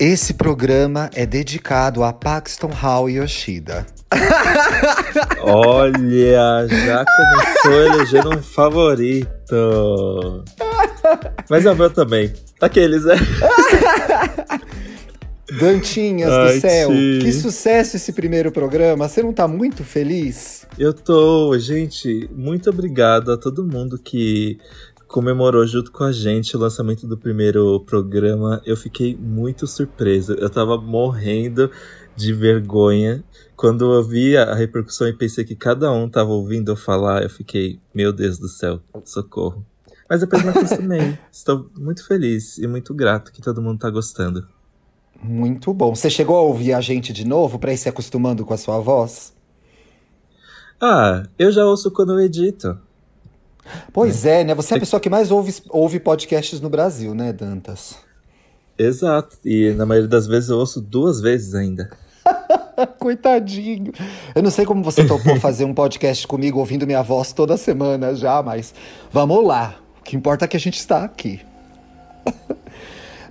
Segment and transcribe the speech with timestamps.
[0.00, 3.84] Esse programa é dedicado a Paxton Hall Yoshida.
[5.42, 10.44] Olha, já começou elegendo um favorito.
[11.50, 12.32] Mas é o meu também.
[12.60, 13.16] Aqueles, né?
[15.58, 19.08] Dantinhas Ai, do céu, que sucesso esse primeiro programa.
[19.08, 20.66] Você não tá muito feliz?
[20.78, 22.28] Eu tô, gente.
[22.34, 24.58] Muito obrigado a todo mundo que
[25.08, 28.60] comemorou junto com a gente o lançamento do primeiro programa.
[28.64, 30.34] Eu fiquei muito surpreso.
[30.34, 31.70] Eu tava morrendo
[32.14, 33.24] de vergonha.
[33.56, 37.30] Quando eu vi a repercussão e pensei que cada um tava ouvindo eu falar, eu
[37.30, 39.64] fiquei, meu Deus do céu, socorro.
[40.08, 41.18] Mas depois me acostumei.
[41.32, 44.46] Estou muito feliz e muito grato que todo mundo tá gostando.
[45.22, 45.94] Muito bom.
[45.94, 48.78] Você chegou a ouvir a gente de novo para ir se acostumando com a sua
[48.78, 49.34] voz?
[50.80, 52.78] Ah, eu já ouço quando eu edito.
[53.92, 54.54] Pois é, né?
[54.54, 57.96] Você é a pessoa que mais ouve, ouve podcasts no Brasil, né, Dantas?
[58.78, 59.36] Exato.
[59.44, 61.90] E na maioria das vezes eu ouço duas vezes ainda.
[62.98, 63.92] Coitadinho.
[64.34, 68.14] Eu não sei como você topou fazer um podcast comigo ouvindo minha voz toda semana
[68.14, 68.72] já, mas
[69.10, 69.76] vamos lá.
[70.00, 71.40] O que importa é que a gente está aqui.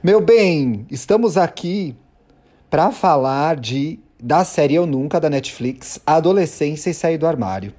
[0.03, 1.95] Meu bem, estamos aqui
[2.69, 7.73] para falar de da série Eu Nunca da Netflix, Adolescência e Sair do Armário.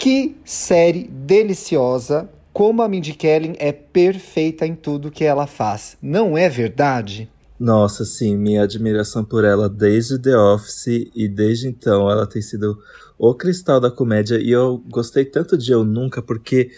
[0.00, 2.26] Que série deliciosa!
[2.54, 5.98] Como a Mindy Kaling é perfeita em tudo que ela faz.
[6.00, 7.30] Não é verdade?
[7.58, 12.78] Nossa, sim, minha admiração por ela desde The Office e desde então ela tem sido
[13.18, 16.70] o cristal da comédia e eu gostei tanto de Eu Nunca porque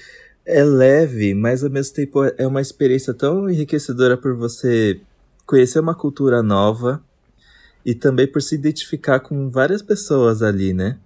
[0.44, 5.00] é leve, mas ao mesmo tempo é uma experiência tão enriquecedora por você
[5.46, 7.00] conhecer uma cultura nova
[7.86, 10.98] e também por se identificar com várias pessoas ali, né?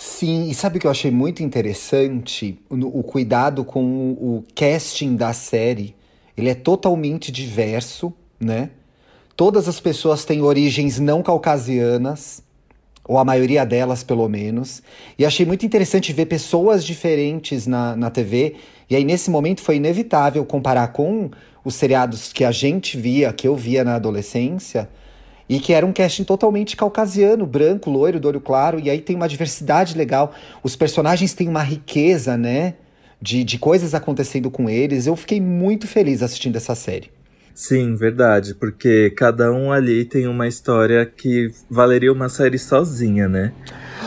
[0.00, 2.56] Sim, e sabe o que eu achei muito interessante?
[2.70, 5.92] O, o cuidado com o, o casting da série.
[6.36, 8.70] Ele é totalmente diverso, né?
[9.34, 12.44] Todas as pessoas têm origens não caucasianas
[13.04, 14.84] ou a maioria delas pelo menos.
[15.18, 18.54] E achei muito interessante ver pessoas diferentes na, na TV.
[18.88, 21.28] E aí, nesse momento, foi inevitável comparar com
[21.64, 24.88] os seriados que a gente via, que eu via na adolescência,
[25.48, 28.78] e que era um casting totalmente caucasiano, branco, loiro, do olho claro.
[28.78, 30.34] E aí tem uma diversidade legal.
[30.62, 32.74] Os personagens têm uma riqueza, né?
[33.20, 35.06] De, de coisas acontecendo com eles.
[35.06, 37.10] Eu fiquei muito feliz assistindo essa série.
[37.54, 43.52] Sim, verdade, porque cada um ali tem uma história que valeria uma série sozinha, né?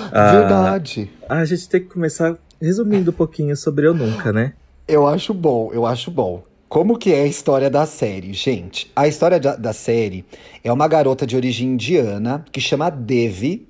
[0.10, 1.12] Verdade.
[1.28, 4.54] Ah, a gente tem que começar resumindo um pouquinho sobre Eu Nunca, né?
[4.88, 6.44] Eu acho bom, eu acho bom.
[6.72, 8.32] Como que é a história da série?
[8.32, 10.24] Gente, a história da, da série
[10.64, 13.68] é uma garota de origem indiana que chama Devi,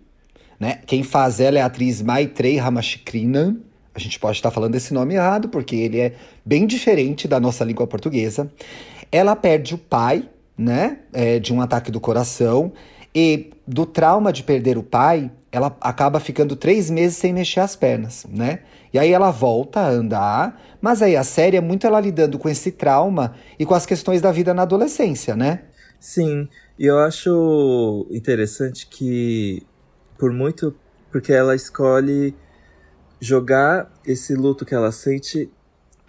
[0.59, 0.81] né?
[0.85, 3.57] Quem faz ela é a atriz Maitrey Ramashikrinan.
[3.95, 6.13] A gente pode estar falando esse nome errado, porque ele é
[6.45, 8.51] bem diferente da nossa língua portuguesa.
[9.11, 12.71] Ela perde o pai, né, é, de um ataque do coração,
[13.15, 17.75] e do trauma de perder o pai, ela acaba ficando três meses sem mexer as
[17.75, 18.59] pernas, né?
[18.93, 22.49] E aí ela volta a andar, mas aí a série é muito ela lidando com
[22.49, 25.63] esse trauma e com as questões da vida na adolescência, né?
[25.99, 29.61] Sim, e eu acho interessante que,
[30.17, 30.75] por muito.
[31.11, 32.33] Porque ela escolhe
[33.19, 35.51] jogar esse luto que ela sente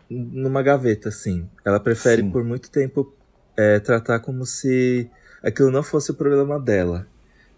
[0.09, 1.47] numa gaveta, assim.
[1.65, 2.31] Ela prefere Sim.
[2.31, 3.12] por muito tempo
[3.56, 5.10] é, tratar como se
[5.42, 7.06] aquilo não fosse o problema dela.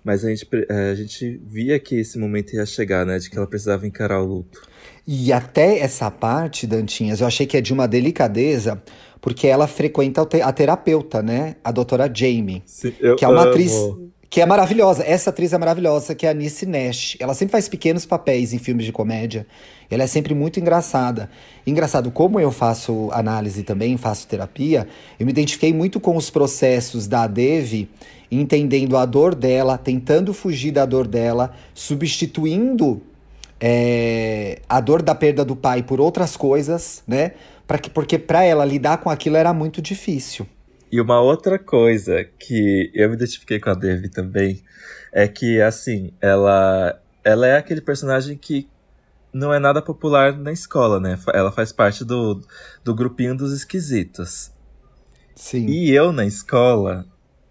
[0.02, 3.18] Mas a gente, é, a gente via que esse momento ia chegar, né?
[3.18, 4.62] De que ela precisava encarar o luto.
[5.06, 8.82] E até essa parte, Dantinhas, eu achei que é de uma delicadeza,
[9.20, 11.56] porque ela frequenta a terapeuta, né?
[11.62, 12.62] A doutora Jamie.
[12.66, 13.50] Sim, que é uma amo.
[13.50, 13.72] atriz
[14.34, 15.04] que é maravilhosa.
[15.06, 17.16] Essa atriz é maravilhosa, que é a Nice Nash.
[17.20, 19.46] Ela sempre faz pequenos papéis em filmes de comédia.
[19.88, 21.30] Ela é sempre muito engraçada.
[21.64, 24.88] Engraçado, como eu faço análise também, faço terapia,
[25.20, 27.88] eu me identifiquei muito com os processos da Devi,
[28.28, 33.00] entendendo a dor dela, tentando fugir da dor dela, substituindo
[33.60, 37.32] é, a dor da perda do pai por outras coisas, né?
[37.66, 40.46] Pra que, porque para ela lidar com aquilo era muito difícil.
[40.92, 44.62] E uma outra coisa que eu me identifiquei com a Devi também
[45.12, 48.68] é que, assim, ela, ela é aquele personagem que
[49.32, 51.18] não é nada popular na escola, né?
[51.32, 52.40] Ela faz parte do,
[52.84, 54.52] do grupinho dos esquisitos.
[55.34, 55.66] Sim.
[55.66, 57.04] E eu na escola,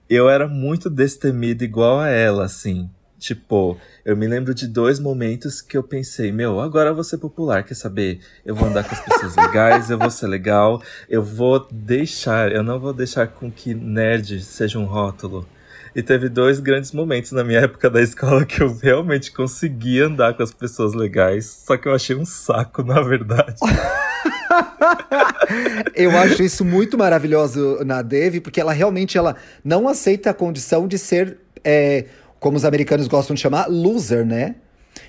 [0.10, 2.90] eu era muito destemido igual a ela, assim.
[3.24, 7.20] Tipo, eu me lembro de dois momentos que eu pensei, meu, agora eu vou ser
[7.20, 8.20] popular, quer saber?
[8.46, 12.62] Eu vou andar com as pessoas legais, eu vou ser legal, eu vou deixar, eu
[12.62, 15.48] não vou deixar com que nerd seja um rótulo.
[15.96, 20.34] E teve dois grandes momentos na minha época da escola que eu realmente consegui andar
[20.34, 23.56] com as pessoas legais, só que eu achei um saco, na verdade.
[25.96, 30.90] eu acho isso muito maravilhoso na Dev, porque ela realmente ela não aceita a condição
[30.90, 32.04] de ser, é,
[32.44, 34.56] como os americanos gostam de chamar, loser, né?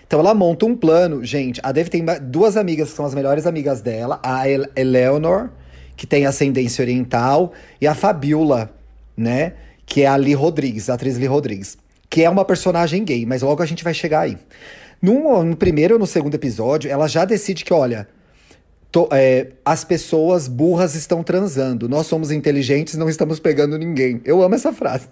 [0.06, 1.24] Então ela monta um plano.
[1.24, 5.50] Gente, a Dev tem duas amigas que são as melhores amigas dela, a Eleanor,
[5.96, 8.72] que tem ascendência oriental, e a Fabiola,
[9.16, 9.54] né?
[9.84, 11.76] Que é a Lee Rodrigues, a atriz Lee Rodrigues.
[12.08, 14.38] Que é uma personagem gay, mas logo a gente vai chegar aí.
[15.02, 18.06] No, no primeiro ou no segundo episódio, ela já decide que, olha,
[18.92, 21.88] to, é, as pessoas burras estão transando.
[21.88, 24.20] Nós somos inteligentes, não estamos pegando ninguém.
[24.24, 25.08] Eu amo essa frase.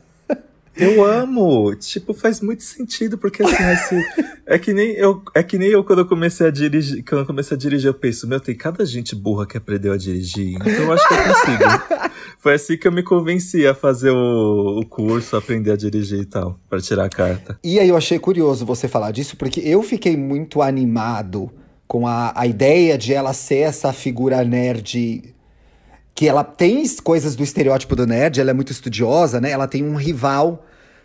[0.77, 1.75] Eu amo!
[1.75, 5.85] Tipo, faz muito sentido, porque assim, esse, é, que nem eu, é que nem eu
[5.85, 8.85] quando eu comecei a dirigir, quando eu comecei a dirigir, eu penso, meu, tem cada
[8.87, 12.13] gente burra que aprendeu a dirigir, então eu acho que eu consigo.
[12.39, 16.27] Foi assim que eu me convenci a fazer o, o curso, aprender a dirigir e
[16.27, 17.59] tal, para tirar a carta.
[17.63, 21.51] E aí eu achei curioso você falar disso, porque eu fiquei muito animado
[21.87, 25.32] com a, a ideia de ela ser essa figura nerd
[26.15, 29.51] que ela tem coisas do estereótipo do nerd, ela é muito estudiosa, né?
[29.51, 30.65] Ela tem um rival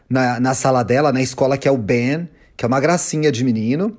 [0.10, 3.44] na, na sala dela, na escola, que é o Ben, que é uma gracinha de
[3.44, 3.98] menino.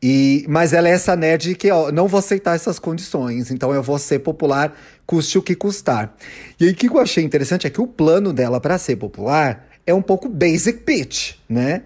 [0.00, 3.82] E, mas ela é essa nerd que, ó, não vou aceitar essas condições, então eu
[3.82, 4.72] vou ser popular,
[5.04, 6.14] custe o que custar.
[6.58, 9.66] E aí, o que eu achei interessante é que o plano dela para ser popular
[9.84, 11.82] é um pouco basic bitch, né?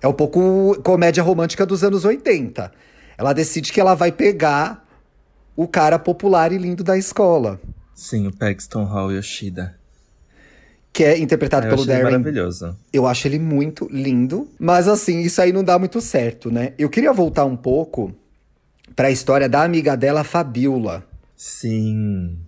[0.00, 2.70] É um pouco comédia romântica dos anos 80.
[3.16, 4.86] Ela decide que ela vai pegar
[5.56, 7.58] o cara popular e lindo da escola.
[7.98, 9.74] Sim, o Paxton Hall Yoshida.
[10.92, 12.04] Que é interpretado eu pelo Darren.
[12.04, 12.78] maravilhoso.
[12.92, 14.48] Eu acho ele muito lindo.
[14.56, 16.74] Mas assim, isso aí não dá muito certo, né?
[16.78, 18.14] Eu queria voltar um pouco
[18.94, 21.04] para a história da amiga dela, Fabiola.
[21.36, 22.38] Sim.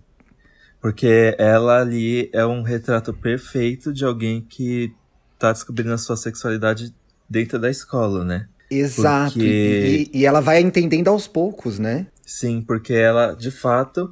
[0.79, 4.93] Porque ela ali é um retrato perfeito de alguém que
[5.37, 6.95] tá descobrindo a sua sexualidade
[7.29, 8.47] dentro da escola, né?
[8.69, 9.33] Exato.
[9.33, 10.09] Porque...
[10.13, 12.07] E, e, ela vai entendendo aos poucos, né?
[12.25, 14.09] Sim, porque ela, de fato,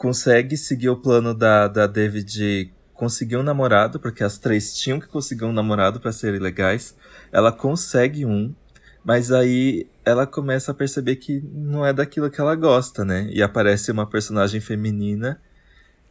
[0.00, 5.06] consegue seguir o plano da, da David conseguir um namorado, porque as três tinham que
[5.06, 6.94] conseguir um namorado para serem legais.
[7.30, 8.54] Ela consegue um,
[9.04, 13.28] mas aí ela começa a perceber que não é daquilo que ela gosta, né?
[13.30, 15.38] E aparece uma personagem feminina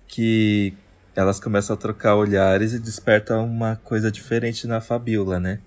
[0.07, 0.71] que
[1.15, 5.61] elas começam a trocar olhares e desperta uma coisa diferente na Fabiola, né?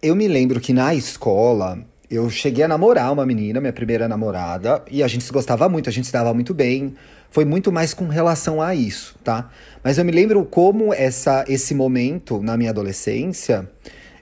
[0.00, 4.82] Eu me lembro que na escola eu cheguei a namorar uma menina, minha primeira namorada,
[4.90, 6.94] e a gente se gostava muito, a gente se dava muito bem.
[7.30, 9.50] Foi muito mais com relação a isso, tá?
[9.82, 13.68] Mas eu me lembro como essa, esse momento na minha adolescência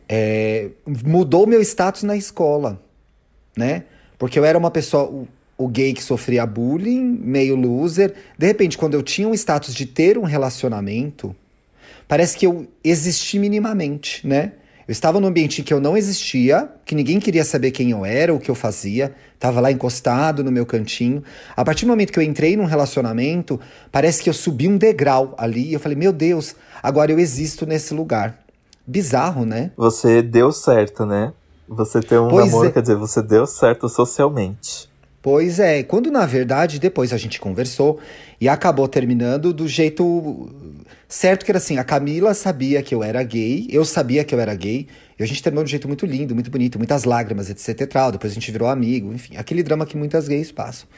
[0.08, 0.70] é,
[1.04, 2.80] mudou meu status na escola,
[3.56, 3.84] né?
[4.18, 8.14] Porque eu era uma pessoa, o, o gay que sofria bullying, meio loser.
[8.38, 11.36] De repente, quando eu tinha um status de ter um relacionamento,
[12.08, 14.52] parece que eu existi minimamente, né?
[14.86, 18.34] Eu estava num ambiente que eu não existia, que ninguém queria saber quem eu era,
[18.34, 19.14] o que eu fazia.
[19.34, 21.22] Estava lá encostado no meu cantinho.
[21.56, 25.34] A partir do momento que eu entrei num relacionamento, parece que eu subi um degrau
[25.38, 28.38] ali e eu falei: "Meu Deus, agora eu existo nesse lugar".
[28.86, 29.70] Bizarro, né?
[29.76, 31.32] Você deu certo, né?
[31.68, 32.72] Você tem um pois namoro, é.
[32.72, 34.91] quer dizer, você deu certo socialmente.
[35.22, 38.00] Pois é, quando na verdade depois a gente conversou
[38.40, 40.50] e acabou terminando do jeito
[41.08, 44.40] certo que era assim, a Camila sabia que eu era gay, eu sabia que eu
[44.40, 47.50] era gay, e a gente terminou de um jeito muito lindo, muito bonito, muitas lágrimas,
[47.50, 50.88] etc tal, depois a gente virou amigo, enfim, aquele drama que muitas gays passam.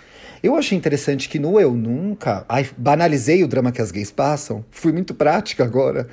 [0.43, 4.65] Eu achei interessante que no Eu Nunca, ai, banalizei o drama que as gays passam,
[4.71, 6.09] fui muito prática agora.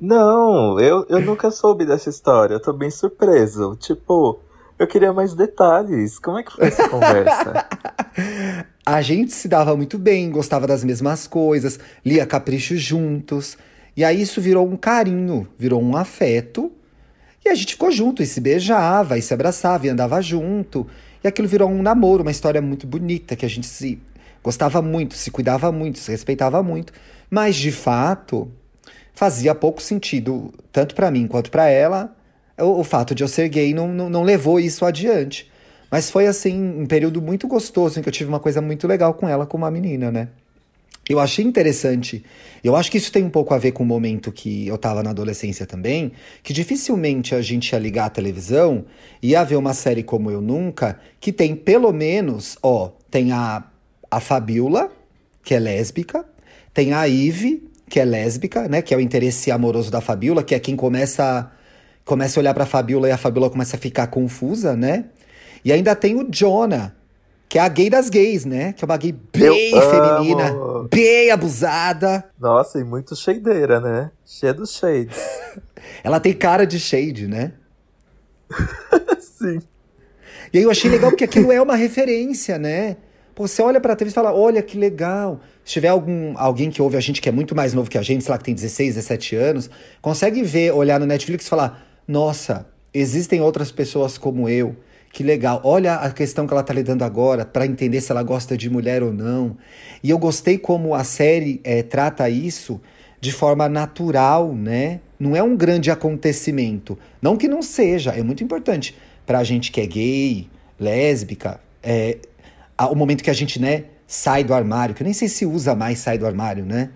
[0.00, 4.38] Não, eu, eu nunca soube dessa história, eu tô bem surpreso, tipo...
[4.78, 6.18] Eu queria mais detalhes.
[6.18, 7.66] Como é que foi essa conversa?
[8.84, 13.56] a gente se dava muito bem, gostava das mesmas coisas, lia capricho juntos.
[13.96, 16.72] E aí isso virou um carinho, virou um afeto.
[17.44, 20.86] E a gente ficou junto e se beijava, e se abraçava, e andava junto.
[21.22, 24.00] E aquilo virou um namoro, uma história muito bonita, que a gente se
[24.42, 26.92] gostava muito, se cuidava muito, se respeitava muito.
[27.30, 28.50] Mas de fato,
[29.12, 32.14] fazia pouco sentido, tanto para mim quanto para ela,
[32.58, 35.50] o, o fato de eu ser gay não, não, não levou isso adiante.
[35.90, 39.12] Mas foi assim, um período muito gostoso em que eu tive uma coisa muito legal
[39.12, 40.28] com ela, com uma menina, né?
[41.08, 42.24] Eu achei interessante.
[42.62, 45.02] Eu acho que isso tem um pouco a ver com o momento que eu tava
[45.02, 48.84] na adolescência também, que dificilmente a gente ia ligar a televisão
[49.20, 53.64] e ia ver uma série como Eu Nunca, que tem pelo menos, ó, tem a,
[54.10, 54.90] a Fabiola,
[55.42, 56.24] que é lésbica,
[56.72, 60.54] tem a Ive, que é lésbica, né, que é o interesse amoroso da Fabiola, que
[60.54, 61.50] é quem começa
[62.04, 65.06] começa a olhar pra Fabiola e a Fabiola começa a ficar confusa, né?
[65.64, 66.94] E ainda tem o Jonah,
[67.48, 68.72] que é a gay das gays, né?
[68.72, 70.88] Que é uma gay bem Eu feminina, amo.
[70.90, 72.24] bem abusada.
[72.38, 74.10] Nossa, e muito shadeira, né?
[74.24, 75.16] Cheia dos shades.
[76.02, 77.52] Ela tem cara de shade, né?
[79.20, 79.60] Sim.
[80.52, 82.96] E aí eu achei legal porque aquilo é uma referência, né?
[83.34, 85.40] Pô, você olha pra TV e fala, olha que legal.
[85.64, 88.02] Se tiver algum, alguém que ouve a gente que é muito mais novo que a
[88.02, 89.70] gente, sei lá, que tem 16, 17 anos,
[90.02, 94.76] consegue ver, olhar no Netflix e falar, nossa, existem outras pessoas como eu.
[95.12, 95.60] Que legal.
[95.62, 99.02] Olha a questão que ela tá lidando agora para entender se ela gosta de mulher
[99.02, 99.56] ou não.
[100.02, 102.80] E eu gostei como a série é, trata isso
[103.20, 105.00] de forma natural, né?
[105.20, 106.98] Não é um grande acontecimento.
[107.20, 112.18] Não que não seja, é muito importante pra gente que é gay, lésbica, é,
[112.90, 115.74] o momento que a gente, né, sai do armário, que eu nem sei se usa
[115.74, 116.90] mais sai do armário, né?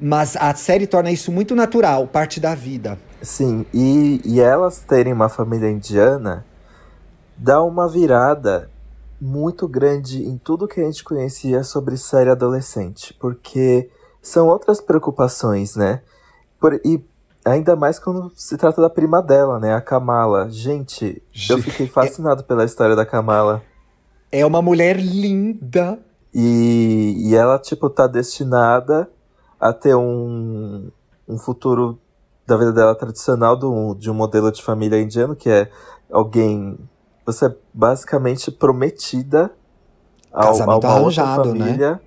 [0.00, 2.98] Mas a série torna isso muito natural, parte da vida.
[3.22, 6.44] Sim, e, e elas terem uma família indiana
[7.36, 8.70] dá uma virada
[9.20, 13.90] muito grande em tudo que a gente conhecia sobre série adolescente, porque
[14.22, 16.02] são outras preocupações, né?
[16.58, 17.02] Por, e
[17.44, 19.74] ainda mais quando se trata da prima dela, né?
[19.74, 20.48] A Kamala.
[20.50, 23.62] Gente, eu fiquei fascinado pela história da Kamala.
[24.30, 25.98] É uma mulher linda.
[26.32, 29.10] E, e ela, tipo, tá destinada
[29.58, 30.90] a ter um,
[31.26, 31.98] um futuro
[32.46, 35.70] da vida dela tradicional do, de um modelo de família indiano, que é
[36.10, 36.78] alguém.
[37.24, 39.50] Você é basicamente prometida
[40.32, 41.58] ao, casamento a uma arranjado, outra né?
[41.60, 41.90] família.
[41.92, 42.00] Né?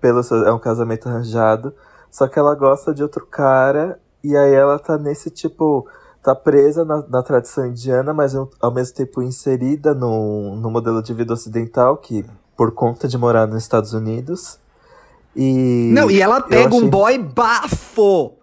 [0.00, 1.74] Pelo é um casamento arranjado.
[2.10, 3.98] Só que ela gosta de outro cara.
[4.22, 5.86] E aí ela tá nesse tipo
[6.22, 11.14] tá presa na, na tradição indiana, mas ao mesmo tempo inserida no, no modelo de
[11.14, 12.24] vida ocidental, que
[12.56, 14.58] por conta de morar nos Estados Unidos.
[15.34, 15.90] E.
[15.94, 16.82] Não, e ela pega achei...
[16.82, 18.37] um boy bafo!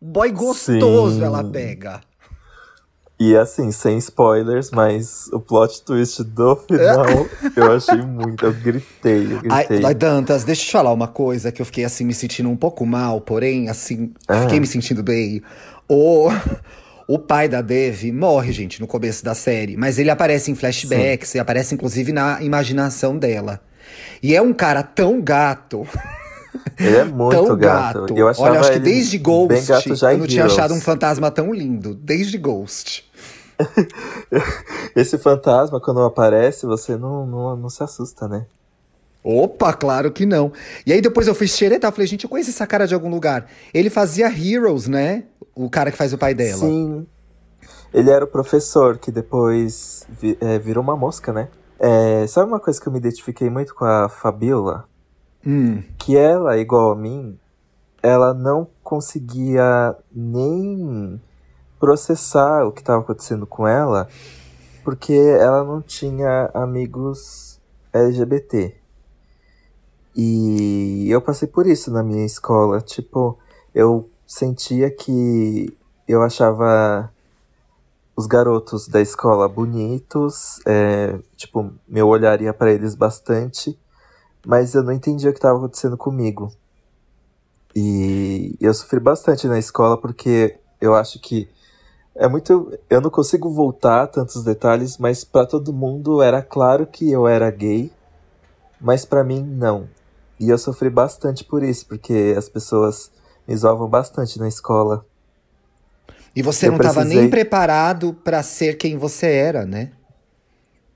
[0.00, 1.24] Boy gostoso Sim.
[1.24, 2.00] ela pega.
[3.20, 7.26] E assim, sem spoilers, mas o plot twist do final
[7.56, 8.46] eu achei muito.
[8.46, 9.84] Eu gritei, eu gritei.
[9.84, 12.56] Ai, Dantas, deixa eu te falar uma coisa que eu fiquei assim me sentindo um
[12.56, 14.42] pouco mal, porém, assim, ah.
[14.42, 15.42] fiquei me sentindo bem.
[15.88, 16.28] O,
[17.08, 21.30] o pai da Dev morre, gente, no começo da série, mas ele aparece em flashbacks
[21.30, 21.38] Sim.
[21.38, 23.60] e aparece inclusive na imaginação dela.
[24.22, 25.84] E é um cara tão gato.
[26.78, 28.00] Ele é muito tão gato.
[28.00, 28.16] gato.
[28.16, 31.94] Eu Olha, acho que desde Ghost eu não tinha achado um fantasma tão lindo.
[31.94, 33.08] Desde Ghost.
[34.94, 38.46] Esse fantasma, quando aparece, você não, não, não se assusta, né?
[39.22, 40.52] Opa, claro que não.
[40.86, 43.46] E aí depois eu fui xeretar, falei, gente, eu conheço essa cara de algum lugar.
[43.74, 45.24] Ele fazia Heroes, né?
[45.54, 46.60] O cara que faz o pai dela.
[46.60, 47.06] Sim.
[47.92, 51.48] Ele era o professor que depois vi, é, virou uma mosca, né?
[51.78, 54.87] É, sabe uma coisa que eu me identifiquei muito com a Fabiola?
[55.46, 55.82] Hum.
[55.98, 57.38] Que ela, igual a mim,
[58.02, 61.20] ela não conseguia nem
[61.78, 64.08] processar o que estava acontecendo com ela,
[64.84, 67.60] porque ela não tinha amigos
[67.92, 68.74] LGBT.
[70.16, 72.80] E eu passei por isso na minha escola.
[72.80, 73.38] Tipo,
[73.74, 75.76] eu sentia que
[76.08, 77.12] eu achava
[78.16, 83.78] os garotos da escola bonitos, é, tipo, meu olhar ia para eles bastante,
[84.48, 86.50] mas eu não entendia o que estava acontecendo comigo.
[87.76, 91.46] E eu sofri bastante na escola porque eu acho que
[92.14, 92.72] é muito.
[92.88, 97.28] Eu não consigo voltar a tantos detalhes, mas para todo mundo era claro que eu
[97.28, 97.92] era gay,
[98.80, 99.86] mas para mim não.
[100.40, 103.10] E eu sofri bastante por isso, porque as pessoas
[103.46, 105.04] me zoavam bastante na escola.
[106.34, 107.20] E você eu não estava precisei...
[107.20, 109.92] nem preparado para ser quem você era, né?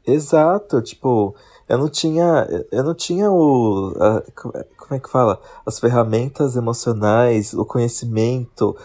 [0.06, 1.36] Exato, tipo,
[1.68, 7.54] eu não tinha, eu não tinha o, a, como é que fala, as ferramentas emocionais,
[7.54, 8.76] o conhecimento,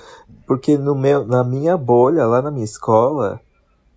[0.45, 3.41] porque no meu, na minha bolha lá na minha escola,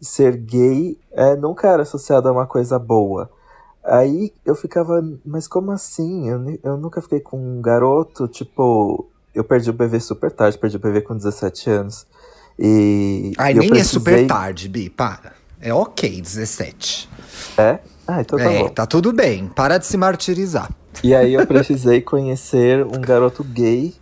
[0.01, 3.31] ser gay é, nunca era associado a uma coisa boa.
[3.85, 6.29] Aí eu ficava, mas como assim?
[6.29, 10.77] Eu, eu nunca fiquei com um garoto, tipo, eu perdi o bebê super tarde, perdi
[10.77, 12.07] o bebê com 17 anos.
[12.59, 13.33] E.
[13.39, 13.81] Ai, nem precisei...
[13.81, 15.33] é super tarde, Bi, para.
[15.61, 17.09] É ok, 17.
[17.57, 17.79] É?
[18.11, 18.69] Ah, então tá é, bom.
[18.69, 20.71] tá tudo bem, para de se martirizar.
[21.05, 23.95] E aí eu precisei conhecer um garoto gay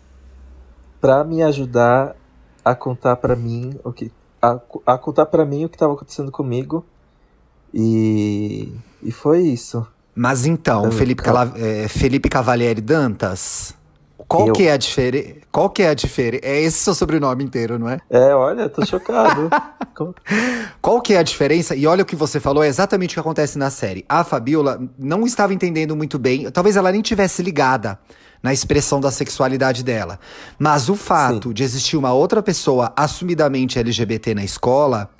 [1.00, 2.16] pra me ajudar
[2.64, 4.10] a contar para mim o que.
[4.40, 6.86] A, a contar para mim o que estava acontecendo comigo.
[7.74, 8.72] E
[9.02, 9.86] e foi isso.
[10.14, 13.74] Mas então, Felipe, Cala é, Felipe Cavalieri Dantas,
[14.28, 14.52] qual eu.
[14.52, 15.34] que é a diferença?
[15.50, 16.44] Qual que é a diferença?
[16.44, 17.98] É esse seu sobrenome inteiro, não é?
[18.10, 19.48] É, olha, tô chocado.
[20.82, 21.74] qual que é a diferença?
[21.74, 24.04] E olha o que você falou, é exatamente o que acontece na série.
[24.06, 27.98] A Fabiola não estava entendendo muito bem, talvez ela nem tivesse ligada
[28.42, 30.20] na expressão da sexualidade dela.
[30.58, 31.54] Mas o fato Sim.
[31.54, 35.10] de existir uma outra pessoa assumidamente LGBT na escola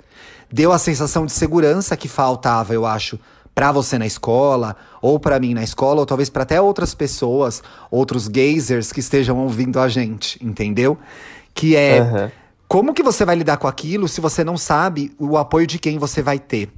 [0.51, 3.19] deu a sensação de segurança que faltava, eu acho,
[3.59, 7.61] para você na escola, ou para mim na escola, ou talvez para até outras pessoas,
[7.91, 10.97] outros gazers que estejam ouvindo a gente, entendeu?
[11.53, 12.31] Que é uhum.
[12.69, 15.97] como que você vai lidar com aquilo se você não sabe o apoio de quem
[15.97, 16.69] você vai ter?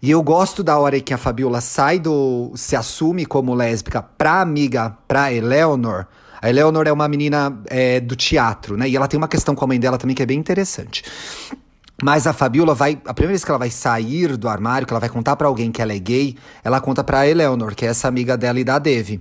[0.00, 2.50] E eu gosto da hora que a Fabiola sai do.
[2.54, 6.06] se assume como lésbica pra amiga, pra Eleanor.
[6.40, 8.88] A Eleanor é uma menina é, do teatro, né?
[8.88, 11.04] E ela tem uma questão com a mãe dela também que é bem interessante.
[12.02, 13.00] Mas a Fabiola vai.
[13.06, 15.72] A primeira vez que ela vai sair do armário, que ela vai contar para alguém
[15.72, 18.78] que ela é gay, ela conta pra Eleanor, que é essa amiga dela e da
[18.78, 19.20] Devi.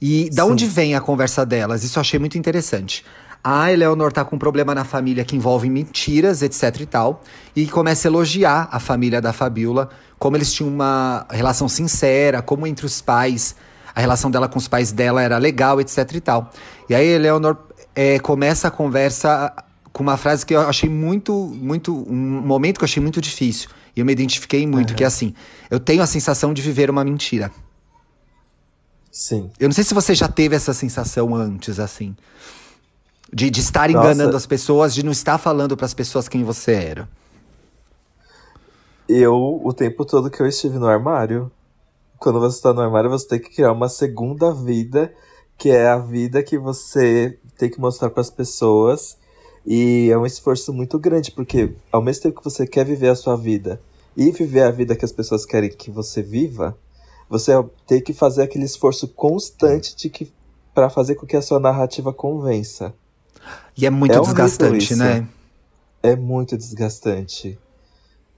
[0.00, 0.52] E da Sim.
[0.52, 1.84] onde vem a conversa delas?
[1.84, 3.04] Isso eu achei muito interessante.
[3.42, 7.22] A Eleanor tá com um problema na família que envolve mentiras, etc e tal.
[7.54, 12.66] E começa a elogiar a família da Fabiola, como eles tinham uma relação sincera, como
[12.66, 13.54] entre os pais,
[13.94, 16.50] a relação dela com os pais dela era legal, etc e tal.
[16.88, 17.56] E aí a Eleanor
[17.94, 19.52] é, começa a conversa
[19.98, 21.92] com uma frase que eu achei muito, muito.
[21.92, 23.68] Um momento que eu achei muito difícil.
[23.96, 24.96] E eu me identifiquei muito, uhum.
[24.96, 25.34] que é assim:
[25.68, 27.50] eu tenho a sensação de viver uma mentira.
[29.10, 29.50] Sim.
[29.58, 32.14] Eu não sei se você já teve essa sensação antes, assim.
[33.32, 34.06] De, de estar Nossa.
[34.06, 37.08] enganando as pessoas, de não estar falando para as pessoas quem você era.
[39.08, 41.50] Eu, o tempo todo que eu estive no armário,
[42.18, 45.12] quando você está no armário, você tem que criar uma segunda vida,
[45.56, 49.17] que é a vida que você tem que mostrar para as pessoas.
[49.70, 53.14] E é um esforço muito grande, porque ao mesmo tempo que você quer viver a
[53.14, 53.78] sua vida
[54.16, 56.74] e viver a vida que as pessoas querem que você viva,
[57.28, 57.52] você
[57.86, 60.32] tem que fazer aquele esforço constante de que
[60.74, 62.94] para fazer com que a sua narrativa convença.
[63.76, 65.28] E é muito é desgastante, né?
[66.02, 67.58] É muito desgastante.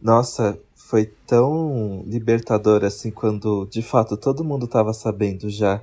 [0.03, 5.81] Nossa, foi tão libertador assim quando de fato todo mundo estava sabendo já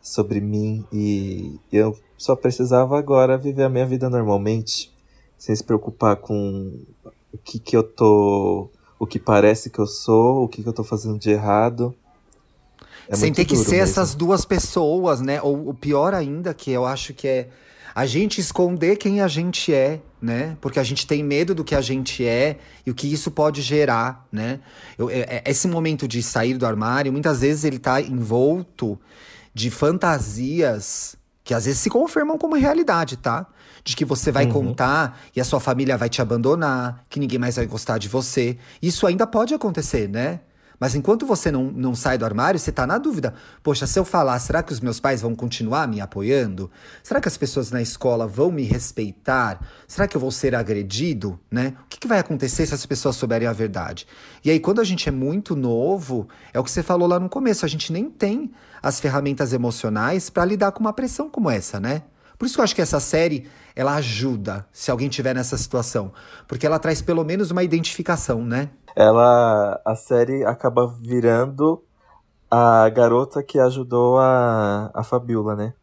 [0.00, 4.90] sobre mim e eu só precisava agora viver a minha vida normalmente,
[5.36, 6.72] sem se preocupar com
[7.30, 10.72] o que que eu tô, o que parece que eu sou, o que que eu
[10.72, 11.94] tô fazendo de errado.
[13.06, 13.82] É sem ter que ser mesmo.
[13.82, 15.42] essas duas pessoas, né?
[15.42, 17.48] Ou o pior ainda, que eu acho que é
[17.94, 20.56] a gente esconder quem a gente é, né?
[20.62, 23.60] Porque a gente tem medo do que a gente é e o que isso pode
[23.60, 24.60] gerar, né?
[24.96, 28.98] Eu, é, é esse momento de sair do armário, muitas vezes ele tá envolto
[29.52, 33.46] de fantasias que às vezes se confirmam como realidade, tá?
[33.84, 34.52] De que você vai uhum.
[34.52, 38.56] contar e a sua família vai te abandonar, que ninguém mais vai gostar de você.
[38.80, 40.40] Isso ainda pode acontecer, né?
[40.84, 43.32] Mas enquanto você não, não sai do armário, você está na dúvida.
[43.62, 46.70] Poxa, se eu falar, será que os meus pais vão continuar me apoiando?
[47.02, 49.66] Será que as pessoas na escola vão me respeitar?
[49.88, 51.40] Será que eu vou ser agredido?
[51.50, 51.72] Né?
[51.86, 54.06] O que, que vai acontecer se as pessoas souberem a verdade?
[54.44, 57.30] E aí, quando a gente é muito novo, é o que você falou lá no
[57.30, 61.80] começo, a gente nem tem as ferramentas emocionais para lidar com uma pressão como essa,
[61.80, 62.02] né?
[62.38, 66.12] Por isso que eu acho que essa série ela ajuda se alguém tiver nessa situação,
[66.46, 68.70] porque ela traz pelo menos uma identificação, né?
[68.94, 71.82] ela a série acaba virando
[72.50, 75.74] a garota que ajudou a, a Fabiola, né?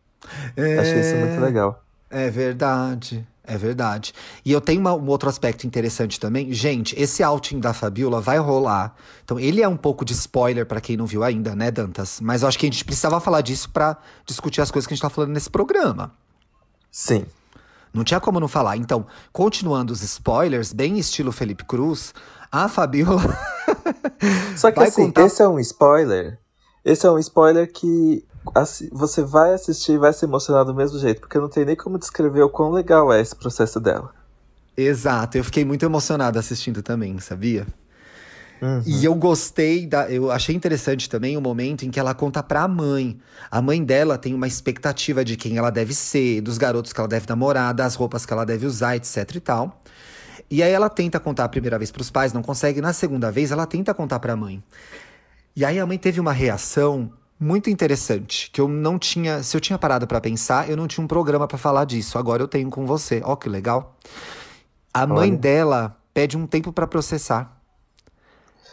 [0.55, 0.79] É...
[0.79, 1.83] Achei isso muito legal.
[2.09, 3.27] É verdade.
[3.43, 4.13] É verdade.
[4.45, 6.53] E eu tenho uma, um outro aspecto interessante também.
[6.53, 8.95] Gente, esse outing da Fabiola vai rolar.
[9.25, 12.21] Então, ele é um pouco de spoiler para quem não viu ainda, né, Dantas?
[12.21, 14.95] Mas eu acho que a gente precisava falar disso para discutir as coisas que a
[14.95, 16.13] gente tá falando nesse programa.
[16.91, 17.25] Sim.
[17.93, 18.77] Não tinha como não falar.
[18.77, 22.13] Então, continuando os spoilers, bem estilo Felipe Cruz,
[22.51, 23.37] a Fabiola.
[24.55, 25.25] Só que assim, contar...
[25.25, 26.37] esse é um spoiler.
[26.83, 28.25] Esse é um spoiler que
[28.91, 31.99] você vai assistir e vai se emocionar do mesmo jeito, porque não tem nem como
[31.99, 34.11] descrever o quão legal é esse processo dela.
[34.75, 37.67] Exato, eu fiquei muito emocionado assistindo também, sabia?
[38.61, 38.83] Uhum.
[38.85, 40.09] E eu gostei da.
[40.09, 43.17] Eu achei interessante também o momento em que ela conta pra mãe.
[43.49, 47.07] A mãe dela tem uma expectativa de quem ela deve ser, dos garotos que ela
[47.07, 49.81] deve namorar, das roupas que ela deve usar, etc e tal.
[50.49, 52.81] E aí ela tenta contar a primeira vez para os pais, não consegue.
[52.81, 54.61] Na segunda vez, ela tenta contar para a mãe.
[55.55, 59.61] E aí a mãe teve uma reação muito interessante, que eu não tinha, se eu
[59.61, 62.17] tinha parado para pensar, eu não tinha um programa para falar disso.
[62.17, 63.21] Agora eu tenho com você.
[63.25, 63.97] Ó que legal.
[64.93, 65.13] A Olha.
[65.13, 67.60] mãe dela pede um tempo para processar.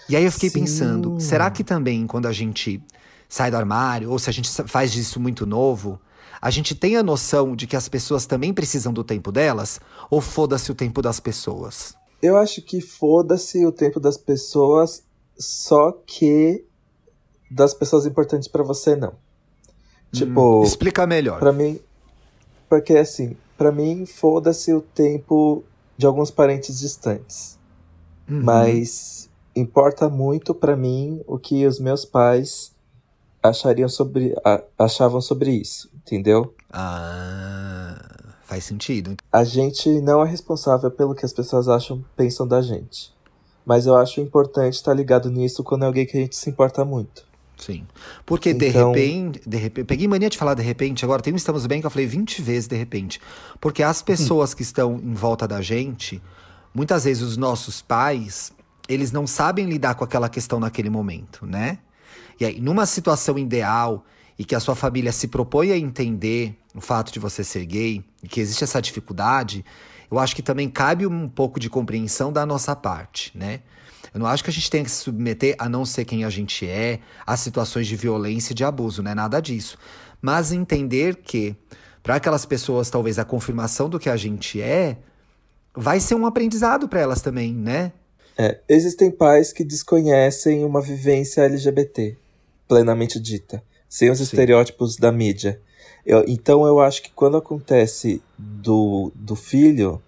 [0.09, 0.61] E aí eu fiquei Sim.
[0.61, 2.83] pensando, será que também quando a gente
[3.29, 6.01] sai do armário ou se a gente faz disso muito novo,
[6.41, 9.81] a gente tem a noção de que as pessoas também precisam do tempo delas?
[10.11, 11.95] Ou foda-se o tempo das pessoas?
[12.23, 15.03] Eu acho que foda-se o tempo das pessoas,
[15.39, 16.65] só que
[17.51, 19.15] das pessoas importantes para você não.
[20.13, 20.61] Tipo.
[20.61, 21.39] Hum, explica melhor.
[21.39, 21.79] Para mim.
[22.69, 25.65] Porque assim, para mim, foda-se o tempo
[25.97, 27.59] de alguns parentes distantes.
[28.29, 28.43] Uhum.
[28.43, 29.28] Mas
[29.59, 32.73] importa muito para mim o que os meus pais
[33.43, 34.35] achariam sobre,
[34.79, 36.55] achavam sobre isso, entendeu?
[36.71, 37.99] Ah,
[38.43, 39.17] faz sentido.
[39.33, 43.13] A gente não é responsável pelo que as pessoas acham, pensam da gente.
[43.65, 46.85] Mas eu acho importante estar ligado nisso quando é alguém que a gente se importa
[46.85, 47.29] muito.
[47.59, 47.87] Sim.
[48.25, 48.93] Porque então...
[48.93, 49.87] de repente, de repente.
[49.87, 52.41] Peguei mania de falar de repente, agora tem um Estamos Bem que eu falei 20
[52.41, 53.21] vezes de repente.
[53.61, 54.57] Porque as pessoas hum.
[54.57, 56.23] que estão em volta da gente,
[56.73, 58.53] muitas vezes os nossos pais,
[58.89, 61.79] eles não sabem lidar com aquela questão naquele momento, né?
[62.41, 64.05] E aí, numa situação ideal
[64.39, 68.05] e que a sua família se propõe a entender o fato de você ser gay
[68.23, 69.65] e que existe essa dificuldade,
[70.11, 73.61] eu acho que também cabe um pouco de compreensão da nossa parte, né?
[74.15, 76.31] Eu não acho que a gente tenha que se submeter a não ser quem a
[76.31, 79.77] gente é, a situações de violência e de abuso, não é nada disso.
[80.23, 81.55] Mas entender que,
[82.03, 84.99] para aquelas pessoas, talvez a confirmação do que a gente é,
[85.75, 87.93] vai ser um aprendizado para elas também, né?
[88.41, 92.17] É, existem pais que desconhecem uma vivência LGBT,
[92.69, 94.25] plenamente dita, sem os Sim.
[94.25, 95.61] estereótipos da mídia.
[96.07, 100.01] Eu, então eu acho que quando acontece do, do filho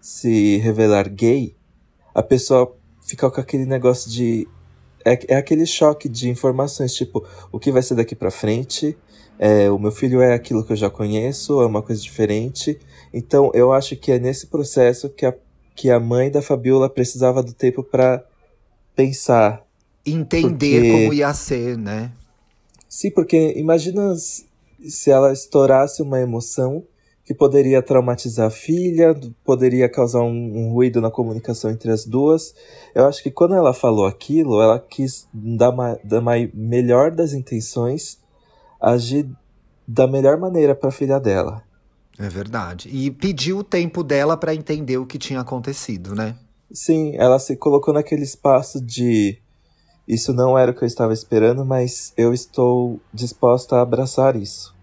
[0.00, 1.54] se revelar gay,
[2.14, 4.48] a pessoa fica com aquele negócio de.
[5.04, 8.96] É, é aquele choque de informações, tipo, o que vai ser daqui para frente?
[9.38, 12.78] É, o meu filho é aquilo que eu já conheço, é uma coisa diferente.
[13.12, 15.34] Então eu acho que é nesse processo que a,
[15.76, 18.24] que a mãe da Fabiola precisava do tempo para
[18.96, 19.62] pensar.
[20.04, 20.92] Entender porque...
[20.92, 22.10] como ia ser, né?
[22.88, 26.84] Sim, porque imagina se ela estourasse uma emoção
[27.24, 32.54] que poderia traumatizar a filha, poderia causar um, um, ruído na comunicação entre as duas.
[32.94, 35.98] Eu acho que quando ela falou aquilo, ela quis dar uma
[36.54, 38.18] melhor das intenções,
[38.80, 39.28] agir
[39.86, 41.65] da melhor maneira para a filha dela.
[42.18, 42.88] É verdade.
[42.90, 46.36] E pediu o tempo dela para entender o que tinha acontecido, né?
[46.72, 49.38] Sim, ela se colocou naquele espaço de
[50.06, 54.74] isso não era o que eu estava esperando, mas eu estou disposta a abraçar isso.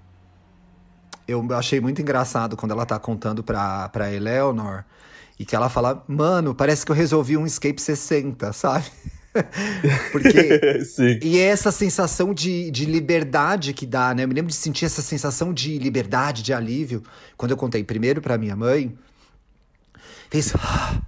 [1.26, 4.84] Eu achei muito engraçado quando ela tá contando pra, pra Eleanor
[5.40, 8.86] e que ela fala: Mano, parece que eu resolvi um escape 60, sabe?
[10.12, 10.84] Porque.
[10.86, 11.20] Sim.
[11.22, 14.24] E é essa sensação de, de liberdade que dá, né?
[14.24, 17.04] Eu me lembro de sentir essa sensação de liberdade, de alívio,
[17.38, 18.96] quando eu contei primeiro pra minha mãe.
[20.30, 20.54] Fez.
[20.56, 21.02] Ah,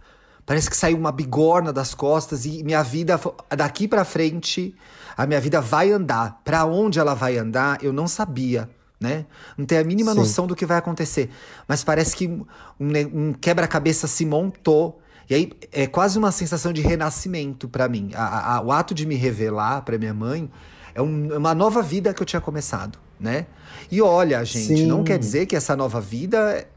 [0.45, 4.75] Parece que saiu uma bigorna das costas e minha vida daqui para frente,
[5.17, 6.39] a minha vida vai andar.
[6.43, 9.25] Para onde ela vai andar, eu não sabia, né?
[9.57, 10.19] Não tenho a mínima Sim.
[10.19, 11.31] noção do que vai acontecer.
[11.67, 12.45] Mas parece que um,
[12.79, 15.01] um quebra-cabeça se montou.
[15.29, 18.11] E aí é quase uma sensação de renascimento para mim.
[18.13, 20.49] A, a, o ato de me revelar para minha mãe
[20.93, 23.47] é um, é uma nova vida que eu tinha começado, né?
[23.91, 24.85] E olha, gente, Sim.
[24.85, 26.67] não quer dizer que essa nova vida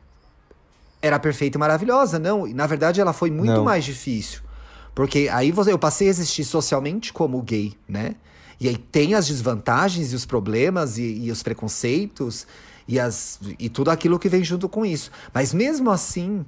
[1.00, 2.46] era perfeita e maravilhosa, não.
[2.46, 3.64] Na verdade ela foi muito não.
[3.64, 4.40] mais difícil.
[4.94, 8.16] Porque aí você, eu passei a existir socialmente como gay, né?
[8.60, 12.46] E aí tem as desvantagens e os problemas e, e os preconceitos
[12.88, 15.12] e, as, e tudo aquilo que vem junto com isso.
[15.32, 16.44] Mas mesmo assim,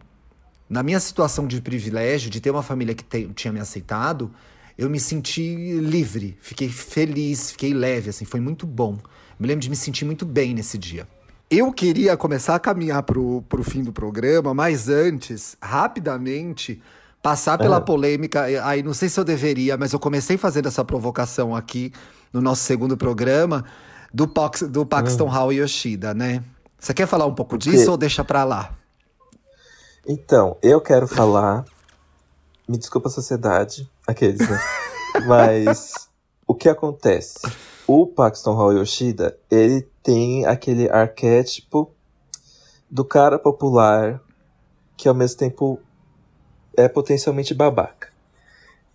[0.70, 4.30] na minha situação de privilégio, de ter uma família que te, tinha me aceitado,
[4.78, 8.96] eu me senti livre, fiquei feliz, fiquei leve, assim, foi muito bom.
[9.38, 11.09] Me lembro de me sentir muito bem nesse dia.
[11.50, 16.80] Eu queria começar a caminhar pro, pro fim do programa, mas antes, rapidamente,
[17.20, 17.80] passar pela é.
[17.80, 18.44] polêmica.
[18.64, 21.92] Aí não sei se eu deveria, mas eu comecei fazendo essa provocação aqui
[22.33, 23.64] no nosso segundo programa
[24.14, 25.28] do, Pox, do Paxton hum.
[25.28, 26.44] Hall Yoshida, né?
[26.78, 28.79] Você quer falar um pouco disso ou deixa pra lá?
[30.06, 31.64] Então, eu quero falar.
[32.68, 34.58] Me desculpa a sociedade, aqueles, né?
[35.26, 36.08] mas
[36.46, 37.40] o que acontece?
[37.86, 41.90] O Paxton Hall Yoshida, ele tem aquele arquétipo
[42.88, 44.20] do cara popular
[44.96, 45.80] que ao mesmo tempo
[46.76, 48.08] é potencialmente babaca.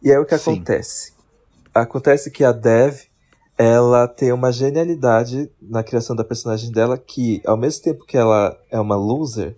[0.02, 0.52] E é o que Sim.
[0.54, 1.14] acontece.
[1.74, 3.02] Acontece que a Dev,
[3.58, 8.58] ela tem uma genialidade na criação da personagem dela que, ao mesmo tempo que ela
[8.70, 9.58] é uma loser,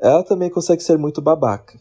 [0.00, 1.78] ela também consegue ser muito babaca.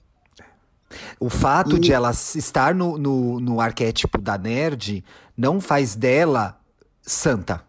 [1.19, 1.79] O fato e...
[1.79, 5.03] de ela estar no, no, no arquétipo da nerd
[5.37, 6.59] não faz dela
[7.01, 7.63] santa.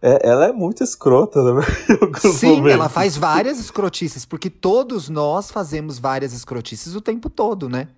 [0.00, 1.62] É, ela é muito escrota, né?
[2.18, 2.72] Sim, momentos.
[2.72, 7.88] ela faz várias escrotices, porque todos nós fazemos várias escrotices o tempo todo, né?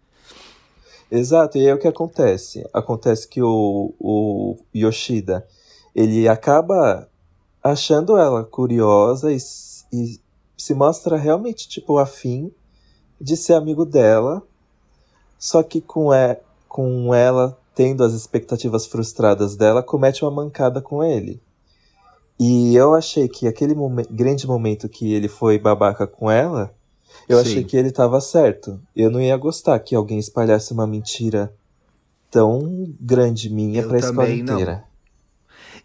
[1.10, 2.68] Exato, e aí o que acontece?
[2.74, 5.46] Acontece que o, o Yoshida,
[5.94, 7.08] ele acaba
[7.62, 9.38] achando ela curiosa e,
[9.92, 10.20] e
[10.64, 12.50] se mostra realmente, tipo, afim
[13.20, 14.42] de ser amigo dela,
[15.38, 21.04] só que com, é, com ela tendo as expectativas frustradas dela, comete uma mancada com
[21.04, 21.38] ele.
[22.40, 26.74] E eu achei que aquele momen grande momento que ele foi babaca com ela,
[27.28, 27.42] eu Sim.
[27.42, 28.80] achei que ele estava certo.
[28.96, 31.54] Eu não ia gostar que alguém espalhasse uma mentira
[32.30, 34.76] tão grande minha para a escola inteira.
[34.76, 34.93] Não.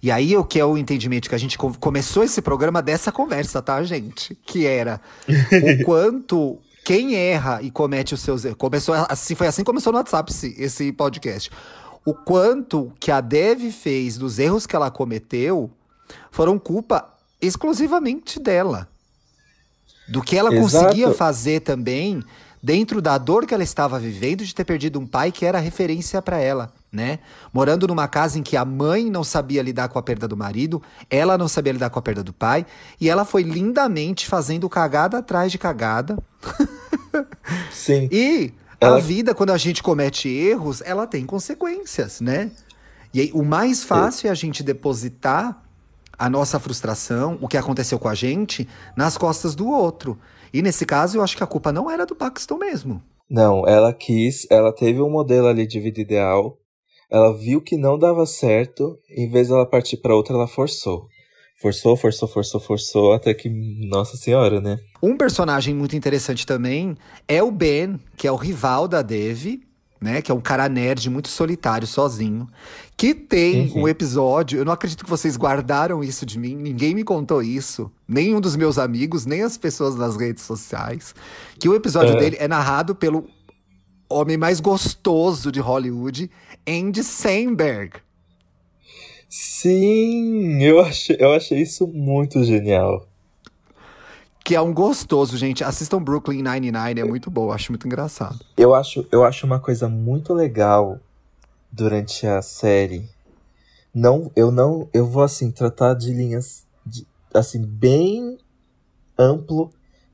[0.02, 3.62] E aí o que é o entendimento que a gente começou esse programa dessa conversa,
[3.62, 4.34] tá, gente?
[4.46, 8.58] Que era o quanto quem erra e comete os seus erros.
[8.58, 11.52] Começou assim, foi assim que começou no WhatsApp esse, esse podcast.
[12.06, 15.70] O quanto que a Dev fez dos erros que ela cometeu
[16.32, 18.88] foram culpa exclusivamente dela.
[20.08, 20.64] Do que ela Exato.
[20.64, 22.24] conseguia fazer também
[22.62, 26.22] dentro da dor que ela estava vivendo de ter perdido um pai que era referência
[26.22, 27.20] para ela, né?
[27.54, 30.82] Morando numa casa em que a mãe não sabia lidar com a perda do marido,
[31.10, 32.66] ela não sabia lidar com a perda do pai,
[33.00, 36.18] e ela foi lindamente fazendo cagada atrás de cagada.
[37.72, 38.08] Sim.
[38.12, 38.98] e ela...
[38.98, 42.52] a vida, quando a gente comete erros, ela tem consequências, né?
[43.14, 45.64] E aí, o mais fácil é a gente depositar
[46.18, 50.20] a nossa frustração, o que aconteceu com a gente, nas costas do outro.
[50.54, 53.02] E nesse caso, eu acho que a culpa não era do Paxton mesmo.
[53.30, 56.58] Não, ela quis, ela teve um modelo ali de vida ideal,
[57.12, 61.08] ela viu que não dava certo, em vez dela partir para outra, ela forçou.
[61.62, 63.50] Forçou, forçou, forçou, forçou, até que,
[63.90, 64.80] nossa senhora, né?
[65.04, 66.96] Um personagem muito interessante também
[67.28, 69.60] é o Ben, que é o rival da Dev,
[70.00, 70.22] né?
[70.22, 72.48] Que é um cara nerd muito solitário, sozinho.
[72.96, 73.84] Que tem uhum.
[73.84, 74.60] um episódio.
[74.60, 76.56] Eu não acredito que vocês guardaram isso de mim.
[76.56, 77.92] Ninguém me contou isso.
[78.08, 81.14] Nem um dos meus amigos, nem as pessoas nas redes sociais.
[81.60, 82.20] Que o episódio é.
[82.20, 83.28] dele é narrado pelo
[84.10, 86.30] homem mais gostoso de Hollywood,
[86.68, 87.98] Andy Samberg.
[89.30, 93.09] Sim, eu achei, eu achei isso muito genial
[94.50, 95.64] que é um gostoso, gente.
[95.64, 98.40] Assistam Brooklyn Nine-Nine, é muito bom, acho muito engraçado.
[98.58, 101.00] Eu acho, eu acho uma coisa muito legal
[101.72, 103.08] durante a série.
[103.94, 108.40] Não, eu não, eu vou assim tratar de linhas de, assim bem
[109.16, 109.70] amplo,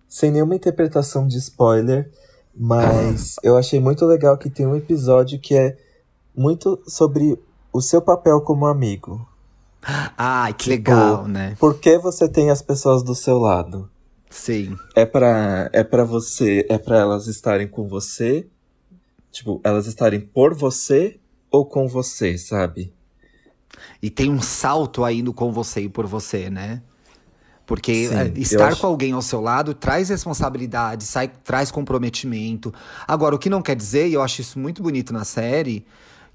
[0.06, 2.12] sem nenhuma interpretação de spoiler,
[2.54, 5.78] mas eu achei muito legal que tem um episódio que é
[6.36, 9.26] muito sobre o seu papel como amigo.
[9.82, 11.56] Ah, que tipo, legal, né?
[11.58, 13.90] Por que você tem as pessoas do seu lado?
[14.30, 14.78] Sim.
[14.96, 18.48] É para é para você, é para elas estarem com você,
[19.32, 22.94] tipo, elas estarem por você ou com você, sabe?
[24.02, 26.82] E tem um salto aí no com você e por você, né?
[27.66, 28.82] Porque Sim, é, estar acho...
[28.82, 32.74] com alguém ao seu lado traz responsabilidade, sai, traz comprometimento.
[33.08, 35.86] Agora, o que não quer dizer, e eu acho isso muito bonito na série,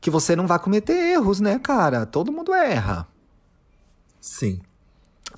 [0.00, 2.04] que você não vai cometer erros, né, cara?
[2.04, 3.06] Todo mundo erra.
[4.20, 4.60] Sim.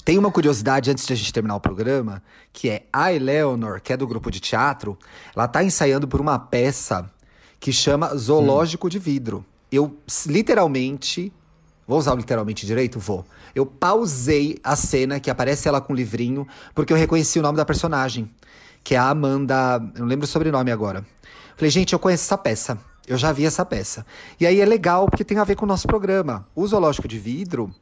[0.04, 3.92] Tem uma curiosidade antes de a gente terminar o programa, que é a Eleanor, que
[3.92, 4.98] é do grupo de teatro,
[5.34, 7.08] ela tá ensaiando por uma peça
[7.60, 8.90] que chama Zoológico hum.
[8.90, 9.44] de Vidro.
[9.70, 11.32] Eu literalmente,
[11.86, 12.98] vou usar o literalmente direito?
[12.98, 13.24] Vou.
[13.54, 17.56] Eu pausei a cena que aparece ela com o livrinho, porque eu reconheci o nome
[17.56, 18.28] da personagem,
[18.82, 21.06] que é a Amanda, eu não lembro o sobrenome agora.
[21.56, 22.76] Falei, gente, eu conheço essa peça.
[23.06, 24.04] Eu já vi essa peça.
[24.40, 26.46] E aí é legal porque tem a ver com o nosso programa.
[26.54, 27.72] O Zoológico de Vidro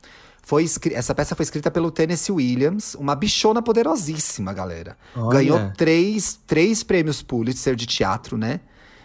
[0.42, 4.96] foi essa peça foi escrita pelo Tennessee Williams, uma bichona poderosíssima, galera.
[5.14, 5.38] Olha.
[5.38, 8.60] Ganhou três, três prêmios Pulitzer de teatro, né?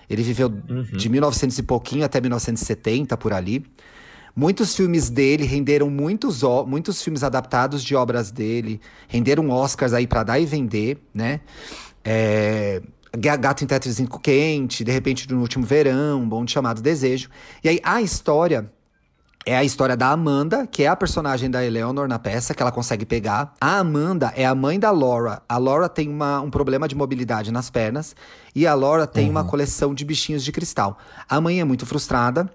[0.10, 0.84] Ele viveu uhum.
[0.84, 3.66] de 1900 e pouquinho até 1970, por ali.
[4.36, 10.24] Muitos filmes dele renderam muitos, muitos filmes adaptados de obras dele, renderam Oscars aí para
[10.24, 11.40] dar e vender, né?
[12.04, 12.82] É,
[13.18, 17.30] Gato em Tetrizinho Quente, De repente no Último Verão, Um Bom Chamado Desejo.
[17.64, 18.70] E aí a história
[19.46, 22.72] é a história da Amanda, que é a personagem da Eleanor na peça, que ela
[22.72, 23.54] consegue pegar.
[23.62, 25.42] A Amanda é a mãe da Laura.
[25.48, 28.16] A Laura tem uma, um problema de mobilidade nas pernas
[28.56, 29.32] e a Laura tem uhum.
[29.32, 30.98] uma coleção de bichinhos de cristal.
[31.30, 32.50] A mãe é muito frustrada,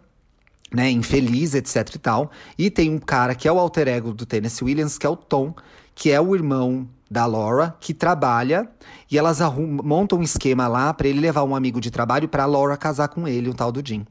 [0.72, 2.30] né, infeliz, etc e tal.
[2.58, 5.16] E tem um cara que é o alter ego do Tennessee Williams, que é o
[5.16, 5.54] Tom,
[5.94, 8.68] que é o irmão da Laura, que trabalha
[9.10, 12.46] e elas arrumam, montam um esquema lá para ele levar um amigo de trabalho para
[12.46, 14.06] Laura casar com ele, o tal do Jim.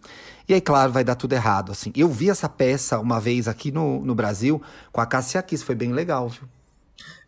[0.49, 1.91] E aí, claro, vai dar tudo errado, assim.
[1.95, 4.59] Eu vi essa peça uma vez aqui no, no Brasil
[4.91, 6.41] com a Cassia Kiss, foi bem legal, viu?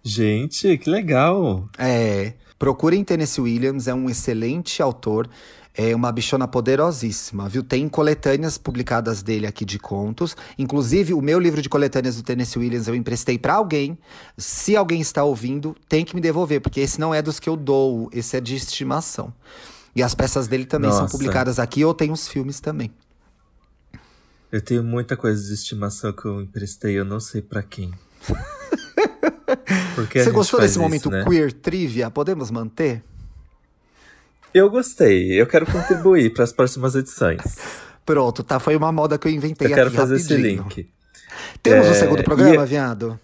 [0.01, 1.69] Gente, que legal!
[1.77, 5.29] É, procurem Tennessee Williams, é um excelente autor,
[5.75, 7.61] é uma bichona poderosíssima, viu?
[7.61, 10.35] Tem coletâneas publicadas dele aqui de contos.
[10.57, 13.99] Inclusive, o meu livro de coletâneas do Tennessee Williams eu emprestei para alguém.
[14.35, 17.55] Se alguém está ouvindo, tem que me devolver, porque esse não é dos que eu
[17.55, 19.31] dou, esse é de estimação.
[19.95, 21.07] E as peças dele também Nossa.
[21.07, 22.91] são publicadas aqui, ou tem os filmes também.
[24.51, 27.93] Eu tenho muita coisa de estimação que eu emprestei, eu não sei para quem.
[30.13, 31.23] Você gostou desse isso, momento né?
[31.25, 32.09] queer trivia?
[32.09, 33.03] Podemos manter?
[34.53, 35.39] Eu gostei.
[35.39, 37.39] Eu quero contribuir para as próximas edições.
[38.05, 38.59] Pronto, tá?
[38.59, 40.39] Foi uma moda que eu inventei eu aqui quero fazer rapidinho.
[40.39, 40.89] esse link.
[41.63, 41.91] Temos o é...
[41.91, 43.19] um segundo programa, viado?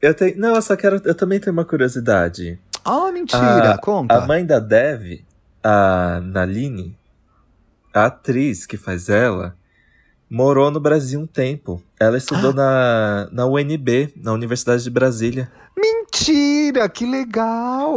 [0.00, 0.38] Eu tenho.
[0.38, 1.00] Não, eu só quero.
[1.04, 2.58] Eu também tenho uma curiosidade.
[2.84, 3.72] Oh, mentira!
[3.74, 4.14] A, Conta.
[4.14, 5.20] A mãe da Dev,
[5.62, 6.96] a Naline,
[7.92, 9.56] a atriz que faz ela,
[10.30, 11.82] morou no Brasil um tempo.
[11.98, 15.50] Ela estudou na, na UNB, na Universidade de Brasília.
[15.76, 17.94] Mentira, que legal!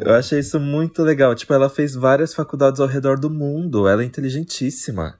[0.00, 1.34] Eu achei isso muito legal.
[1.34, 3.86] Tipo, ela fez várias faculdades ao redor do mundo.
[3.86, 5.18] Ela é inteligentíssima.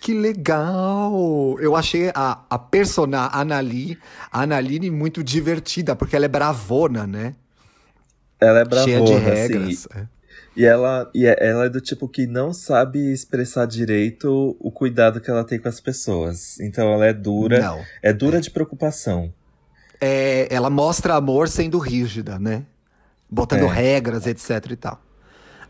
[0.00, 1.56] Que legal!
[1.60, 3.98] Eu achei a, a persona Anali,
[4.30, 7.34] a Analine muito divertida, porque ela é bravona, né?
[8.40, 9.88] Ela é bravona, Cheia de regras.
[9.90, 10.08] Assim.
[10.56, 15.20] E ela, e é, ela é do tipo que não sabe expressar direito o cuidado
[15.20, 16.60] que ela tem com as pessoas.
[16.60, 17.60] Então ela é dura.
[17.60, 17.84] Não.
[18.02, 19.32] É dura de preocupação.
[20.00, 22.64] É, ela mostra amor sendo rígida, né?
[23.28, 23.72] Botando É.
[23.72, 25.00] regras, etc e tal.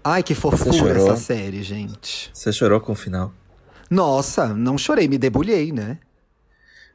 [0.03, 2.31] Ai, que fofura essa série, gente.
[2.35, 3.33] Você chorou com o final?
[3.89, 5.99] Nossa, não chorei, me debulhei, né?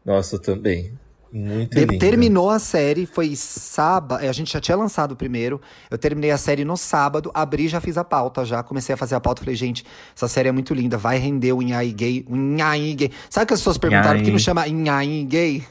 [0.05, 0.93] Nossa, eu também.
[1.31, 1.99] Muito De- lindo.
[1.99, 4.19] terminou a série, foi sábado.
[4.25, 5.61] A gente já tinha lançado o primeiro.
[5.91, 8.63] Eu terminei a série no sábado, abri e já fiz a pauta já.
[8.63, 9.41] Comecei a fazer a pauta.
[9.43, 10.97] Falei, gente, essa série é muito linda.
[10.97, 12.25] Vai render o Inhai gay.
[12.27, 13.11] O Inhai gay.
[13.29, 14.31] Sabe que as pessoas perguntaram por que Inhai.
[14.31, 15.63] não chama Inhai gay?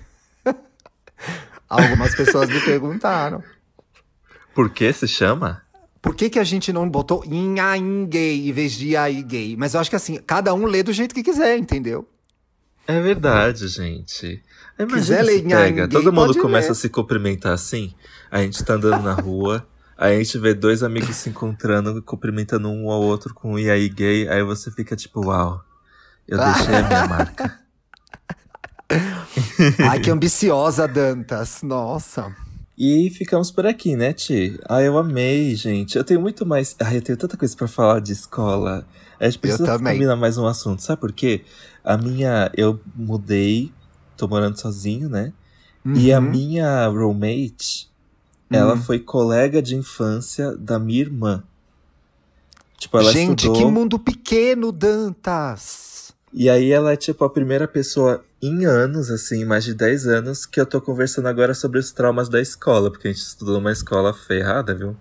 [1.69, 3.43] Algumas pessoas me perguntaram.
[4.55, 5.63] Por que se chama?
[6.01, 9.57] Por que, que a gente não botou Inhai gay em vez de Iai gay?
[9.57, 12.09] Mas eu acho que assim, cada um lê do jeito que quiser, entendeu?
[12.89, 14.43] É verdade, gente.
[14.79, 15.87] Imagina Quiser se pega.
[15.87, 16.73] Todo mundo começa ler.
[16.73, 17.93] a se cumprimentar assim.
[18.31, 22.67] A gente tá andando na rua, aí a gente vê dois amigos se encontrando, cumprimentando
[22.71, 25.63] um ao outro com um e aí gay, aí você fica tipo, uau,
[26.27, 27.61] eu deixei a minha marca.
[29.87, 31.61] Ai, que ambiciosa, Dantas.
[31.63, 32.35] Nossa.
[32.79, 34.57] E ficamos por aqui, né, Ti?
[34.69, 35.97] Ah, eu amei, gente.
[35.99, 36.77] Eu tenho muito mais.
[36.81, 38.87] Ai, eu tenho tanta coisa pra falar de escola.
[39.19, 40.81] A gente precisa combinar mais um assunto.
[40.81, 41.43] Sabe por quê?
[41.83, 42.51] A minha.
[42.57, 43.73] Eu mudei,
[44.17, 45.33] tô morando sozinho, né?
[45.97, 46.31] E a Uhum.
[46.31, 47.91] minha roommate,
[48.49, 48.83] ela Hum.
[48.83, 51.43] foi colega de infância da minha irmã.
[52.79, 53.57] Tipo, ela Gente, estudou.
[53.57, 56.13] que mundo pequeno, Dantas.
[56.33, 60.47] E aí ela é, tipo, a primeira pessoa em anos, assim, mais de 10 anos,
[60.47, 63.73] que eu tô conversando agora sobre os traumas da escola, porque a gente estudou numa
[63.73, 64.97] escola ferrada, viu?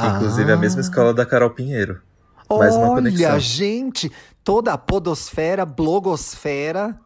[0.00, 0.82] Inclusive a mesma Ah.
[0.82, 2.00] escola da Carol Pinheiro.
[2.50, 3.38] Mais uma Olha, conexão.
[3.40, 6.98] gente, toda a podosfera, blogosfera,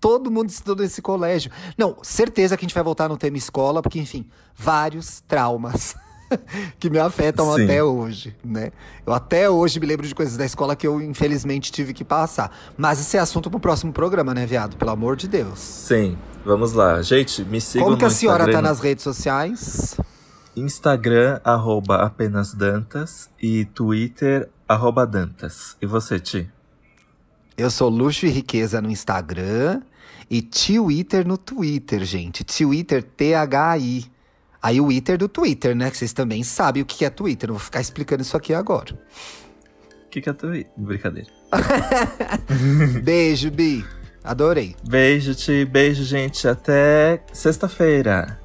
[0.00, 1.50] todo mundo estudou nesse colégio.
[1.78, 5.94] Não, certeza que a gente vai voltar no tema escola, porque, enfim, vários traumas
[6.78, 7.64] que me afetam Sim.
[7.64, 8.70] até hoje, né?
[9.06, 12.50] Eu até hoje me lembro de coisas da escola que eu, infelizmente, tive que passar.
[12.76, 14.76] Mas esse é assunto pro próximo programa, né, viado?
[14.76, 15.58] Pelo amor de Deus.
[15.58, 17.02] Sim, vamos lá.
[17.02, 19.96] Gente, me sigam Como que a senhora Instagram, tá nas redes sociais?
[20.54, 25.76] Instagram, arroba apenas Dantas, e Twitter, arroba Dantas.
[25.80, 26.50] E você, Ti?
[27.56, 29.82] Eu sou Luxo e Riqueza no Instagram
[30.30, 32.42] e Twitter no Twitter, gente.
[32.42, 34.10] Twitter, T-H-I.
[34.62, 35.90] Aí o Twitter do Twitter, né?
[35.90, 37.48] Que vocês também sabem o que é Twitter.
[37.48, 38.94] Não vou ficar explicando isso aqui agora.
[40.06, 40.72] O que, que é Twitter?
[40.76, 41.28] Brincadeira.
[43.02, 43.84] Beijo, Bi.
[44.22, 44.76] Adorei.
[44.86, 45.64] Beijo, Ti.
[45.64, 46.46] Beijo, gente.
[46.46, 48.41] Até sexta-feira.